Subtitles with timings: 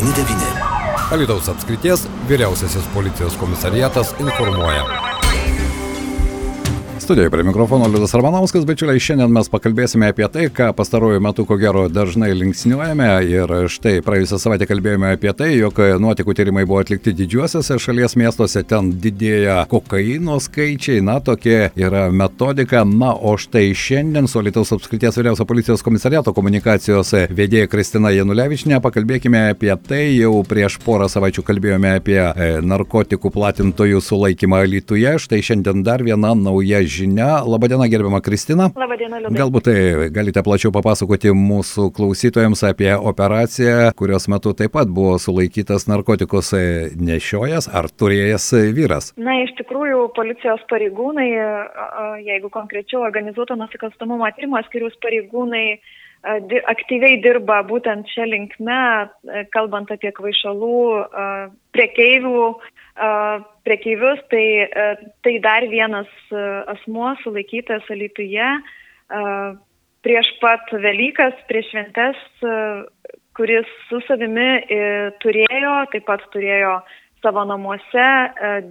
[0.00, 1.10] 99.
[1.10, 5.09] Alitaus apskrities vyriausiasis policijos komisariatas informuoja.
[7.00, 11.56] Studijoje prie mikrofono Liudas Ramanauskas, bičiuliai, šiandien mes pakalbėsime apie tai, ką pastaruoju metu ko
[11.56, 13.06] gero dažnai linksniuojame.
[13.24, 18.60] Ir štai praėjusią savaitę kalbėjome apie tai, jog nuotikų tyrimai buvo atlikti didžiuosiuose šalies miestuose,
[18.68, 22.84] ten didėja kokaino skaičiai, na tokia yra metodika.
[22.84, 29.46] Na, o štai šiandien su Lietuvos apskrities vyriausio policijos komisariato komunikacijos vedėja Kristina Janulevičinė pakalbėkime
[29.54, 30.02] apie tai.
[30.18, 35.16] Jau prieš porą savaičių kalbėjome apie e, narkotikų platintojų sulaikymą Lietuvoje.
[35.24, 37.28] Štai šiandien dar viena nauja žinia.
[37.46, 38.68] Labadiena, gerbiama Kristina.
[38.74, 39.38] Labadiena, Liudai.
[39.38, 45.86] Galbūt tai galite plačiau papasakoti mūsų klausytojams apie operaciją, kurios metu taip pat buvo sulaikytas
[45.90, 46.52] narkotikus
[46.98, 49.12] nešiojas ar turėjęs vyras.
[49.20, 51.30] Na, iš tikrųjų, policijos pareigūnai,
[52.26, 55.64] jeigu konkrečiau organizuoto nusikalstamumo tyrimo skirius pareigūnai,
[56.68, 58.82] aktyviai dirba būtent šią linkmę,
[59.54, 60.82] kalbant apie kvaišalų
[61.72, 62.42] priekeivių
[63.66, 64.46] prekeivius, tai,
[65.24, 66.10] tai dar vienas
[66.74, 68.48] asmuo sulaikytas Alituje
[70.04, 72.20] prieš pat Velykas, prieš šventes,
[73.36, 74.50] kuris su savimi
[75.22, 76.78] turėjo, taip pat turėjo
[77.22, 78.08] savo namuose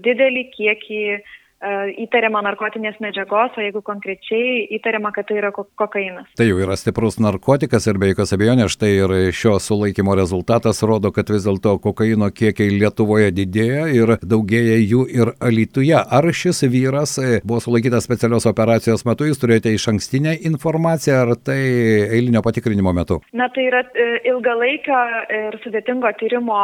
[0.04, 1.22] didelį kiekį E,
[1.60, 6.30] įtariama narkotinės medžiagos, o jeigu konkrečiai įtariama, kad tai yra kokainas.
[6.40, 11.12] Tai jau yra stiprus narkotikas ir be jokios abejonės štai ir šio sulaikymo rezultatas rodo,
[11.16, 15.98] kad vis dėlto kokaino kiekiai Lietuvoje didėja ir daugėja jų ir Alytuje.
[16.00, 21.36] Ar šis vyras e, buvo sulaikytas specialios operacijos metu, jūs turėjote iš ankstinę informaciją, ar
[21.44, 21.60] tai
[22.08, 23.20] eilinio patikrinimo metu?
[23.36, 25.02] Na tai yra e, ilgalaikio
[25.42, 26.62] ir sudėtingo tyrimo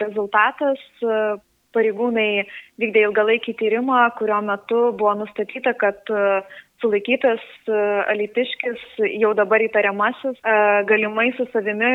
[0.00, 0.80] rezultatas
[1.78, 2.46] pareigūnai
[2.82, 6.40] vykdė ilgalaikį tyrimą, kurio metu buvo nustatyta, kad e,
[6.82, 7.82] sulaikytas e,
[8.14, 8.84] alitiškis,
[9.22, 10.56] jau dabar įtariamasis, e,
[10.90, 11.92] galimai su savimi,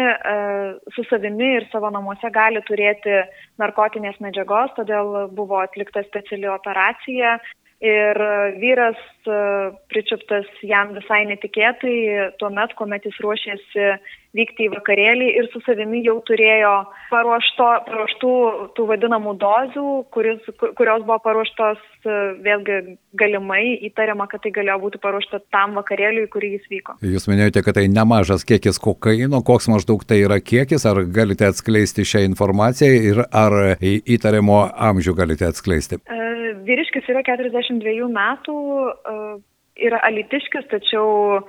[0.96, 3.24] su savimi ir savo namuose gali turėti
[3.62, 7.38] narkotinės medžiagos, todėl buvo atlikta speciali operacija.
[7.84, 8.16] Ir
[8.62, 9.00] vyras
[9.92, 11.96] pričiuptas jam visai netikėtai,
[12.40, 13.90] tuo met, kuomet jis ruošėsi
[14.38, 16.74] vykti į vakarėlį ir su savimi jau turėjo
[17.12, 18.32] paruošto, paruoštų
[18.78, 20.42] tų vadinamų dozių, kuris,
[20.78, 22.80] kurios buvo paruoštos e, vėlgi
[23.20, 26.98] galimai įtariama, kad tai galėjo būti paruošta tam vakarėliui, kurį jis vyko.
[27.06, 32.08] Jūs minėjote, kad tai nemažas kiekis kokaino, koks maždaug tai yra kiekis, ar galite atskleisti
[32.08, 36.02] šią informaciją ir ar įtariamo amžių galite atskleisti?
[36.10, 38.58] E, vyriškis yra 42 metų,
[38.90, 39.20] e,
[39.90, 41.44] yra alitiškis, tačiau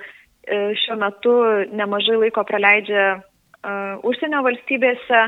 [0.81, 1.35] šiuo metu
[1.73, 3.19] nemažai laiko praleidžia e,
[4.07, 5.23] užsienio valstybėse,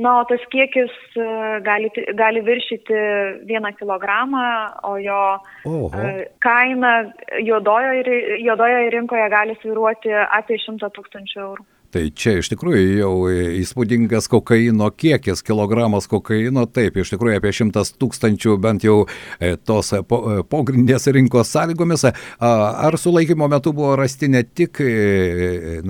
[0.00, 1.26] na, o tas kiekis e,
[1.66, 3.00] gali, gali viršyti
[3.48, 4.44] vieną kilogramą,
[4.88, 5.20] o jo
[5.66, 5.90] Oho.
[6.40, 6.94] kaina
[7.44, 11.68] juodojoje, juodojoje rinkoje gali sviruoti apie 100 tūkstančių eurų.
[11.90, 13.12] Tai čia iš tikrųjų jau
[13.58, 19.00] įspūdingas kokaino kiekis, kilogramas kokaino, taip, iš tikrųjų apie šimtas tūkstančių bent jau
[19.42, 22.06] e, tos e, e, pogrindinės rinkos sąlygomis.
[22.40, 24.78] Ar sulaikymo metu buvo rasti ne tik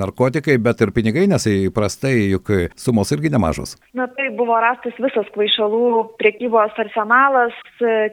[0.00, 2.49] narkotikai, bet ir pinigai, nes įprastai juk
[2.81, 3.77] sumos irgi nemažos?
[3.93, 7.56] Na tai buvo rastas visas kvaišalų priekybos arsenalas,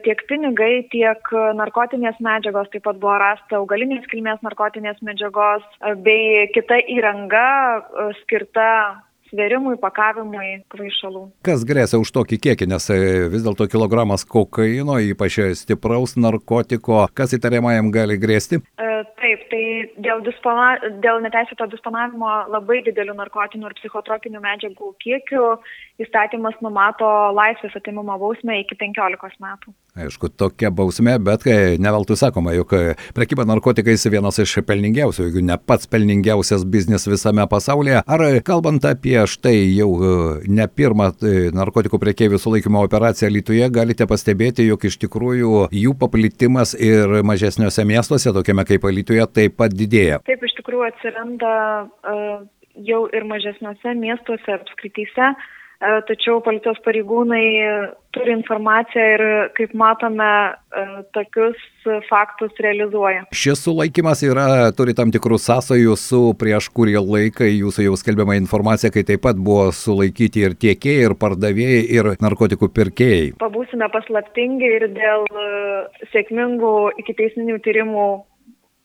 [0.04, 5.64] tiek pinigai, tiek narkotinės medžiagos, taip pat buvo rasta augalinės kilmės narkotinės medžiagos
[6.04, 7.48] bei kita įranga
[8.22, 8.68] skirta
[9.28, 11.24] svėrimui, pakavimui kvaišalų.
[11.46, 12.98] Kas grėsia už tokį kiekį, nes e,
[13.32, 18.62] vis dėlto kilogramas kokaino, ypač stipraus narkotiko, kas įtariamajam gali grėsti?
[18.80, 18.88] E,
[19.20, 19.57] taip, tai
[20.04, 25.44] dėl, dispona, dėl neteisėto disponavimo labai didelių narkotinių ir psichotropinių medžiagų kiekių
[26.02, 29.74] įstatymas numato laisvės atimimo bausmę iki 15 metų.
[29.98, 31.42] Aišku, tokia bausmė, bet
[31.82, 32.70] neveltui sakoma, jog
[33.16, 38.04] prekyba narkotikais vienas iš pelningiausių, jeigu ne pats pelningiausias biznis visame pasaulyje.
[38.06, 40.12] Ar kalbant apie štai jau e,
[40.54, 46.76] ne pirmą e, narkotikų prekeivių sulaikymo operaciją Lietuvoje, galite pastebėti, jog iš tikrųjų jų paplitimas
[46.78, 50.22] ir mažesniuose miestuose, tokiame kaip Lietuvoje, taip pat didėja.
[50.28, 51.52] Taip, iš tikrųjų atsiranda
[51.84, 52.46] uh,
[52.86, 55.32] jau ir mažesniuose miestuose, apskrityse.
[55.78, 57.44] E, tačiau policijos pareigūnai
[58.10, 59.22] turi informaciją ir,
[59.54, 60.26] kaip matome,
[60.74, 61.60] e, tokius
[62.08, 63.28] faktus realizuoja.
[63.30, 68.90] Šis sulaikimas yra, turi tam tikrų sąsajų su prieš kurį laiką jūsų jau skelbiama informacija,
[68.90, 73.30] kai taip pat buvo sulaikyti ir tiekėjai, ir pardavėjai, ir narkotikų pirkėjai.
[73.38, 75.46] Pabūsime paslaptingi ir dėl e,
[76.10, 78.08] sėkmingų iki teisminių tyrimų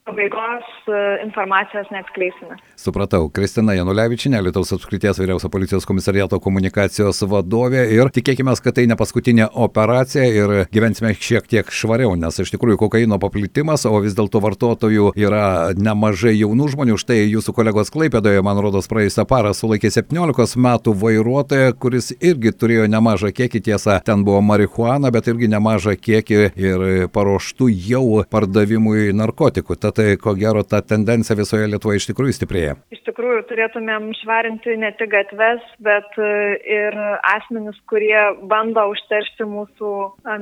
[0.05, 2.57] pabaigos e, informacijos neatskleisime.
[2.75, 3.29] Supratau.
[3.31, 9.47] Kristina Janulevičinė, Lietuvos apskrities vyriausio policijos komisariato komunikacijos vadovė ir tikėkime, kad tai ne paskutinė
[9.65, 15.13] operacija ir gyvensime šiek tiek švariau, nes iš tikrųjų kokaino paplitimas, o vis dėlto vartotojų
[15.19, 16.99] yra nemažai jaunų žmonių.
[16.99, 22.89] Štai jūsų kolegos Klaipėdoje, man rodos, praėjusią parą sulaikė 17 metų vairuotoją, kuris irgi turėjo
[22.91, 26.85] nemažą kiekį, tiesa, ten buvo marihuana, bet irgi nemažą kiekį ir
[27.15, 29.79] paruoštų jau pardavimui narkotikų.
[29.79, 32.75] Tad ko gero ta tendencija visoje Lietuvoje iš tikrųjų stiprėja.
[32.95, 36.97] Iš tikrųjų turėtumėm švarinti ne tik gatves, bet ir
[37.33, 38.19] asmenis, kurie
[38.49, 39.91] bando užteršti mūsų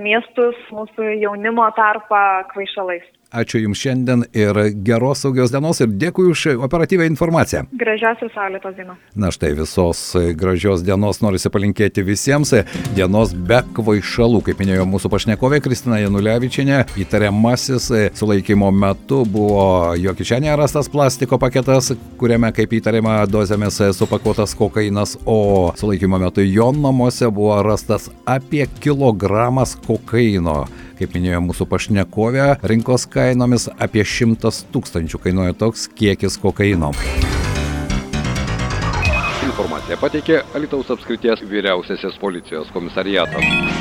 [0.02, 2.22] miestus, mūsų jaunimo tarpą
[2.54, 3.08] kvaišalais.
[3.32, 7.62] Ačiū Jums šiandien ir geros saugios dienos ir dėkui už operatyvę informaciją.
[7.80, 8.98] Gražios ir saulėtos dienos.
[9.16, 10.02] Na štai visos
[10.36, 12.52] gražios dienos norisi palinkėti visiems.
[12.98, 17.88] Dienos be kvaišalų, kaip minėjo mūsų pašnekovė Kristina Janulevičinė, įtariamasis
[18.20, 25.72] sulaikymo metu buvo jo kišenėje rastas plastiko paketas, kuriame, kaip įtariama, dozėmis supakuotas kokainas, o
[25.80, 30.66] sulaikymo metu jo namuose buvo rastas apie kilogramas kokaino.
[31.02, 36.92] Kaip minėjo mūsų pašnekovė, rinkos kainomis apie 100 tūkstančių kainuoja toks kiekis kokaino.
[39.50, 43.81] Informaciją pateikė Alitaus apskrities vyriausiasis policijos komisariatas.